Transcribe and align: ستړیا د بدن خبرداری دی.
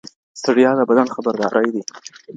ستړیا 0.39 0.71
د 0.77 0.81
بدن 0.89 1.07
خبرداری 1.15 1.69
دی. 1.73 1.81